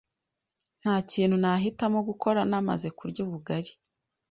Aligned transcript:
nta 0.81 0.95
kintu 1.11 1.35
nahitamo 1.43 1.99
gukora 2.09 2.39
namaze 2.49 2.87
kurya 2.97 3.19
ubugari 3.25 3.71